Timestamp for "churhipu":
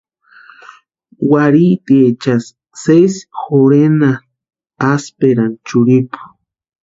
5.67-6.19